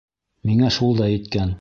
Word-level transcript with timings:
Миңә 0.51 0.71
шул 0.79 0.99
да 1.03 1.13
еткән! 1.15 1.49